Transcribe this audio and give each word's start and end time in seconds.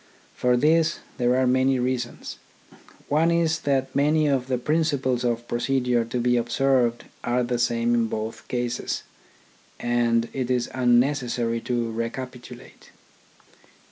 For 0.33 0.57
this 0.57 0.97
there 1.19 1.35
are 1.35 1.45
many 1.45 1.77
reasons. 1.77 2.37
One 3.07 3.29
is 3.29 3.59
that 3.59 3.95
many 3.95 4.25
of 4.25 4.47
the 4.47 4.57
principles 4.57 5.23
of 5.23 5.47
procedure 5.47 6.03
to 6.05 6.19
be 6.19 6.37
observed 6.37 7.03
are 7.23 7.43
the 7.43 7.59
same 7.59 7.93
in 7.93 8.07
both 8.07 8.47
cases, 8.47 9.03
and 9.79 10.27
it 10.33 10.49
is 10.49 10.71
unnecessary 10.73 11.61
to 11.61 11.91
recapitulate. 11.91 12.89